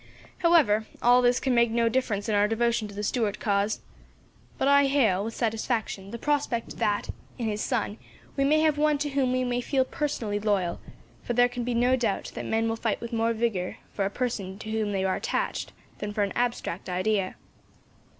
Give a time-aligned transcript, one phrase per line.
[0.39, 3.81] "However, all this can make no difference in our devotion to the Stuart cause.
[4.57, 7.99] But I hail, with satisfaction, the prospect that, in his son,
[8.35, 10.81] we may have one to whom we may feel personally loyal;
[11.23, 14.09] for there can be no doubt that men will fight with more vigour, for a
[14.09, 17.35] person to whom they are attached, than for an abstract idea."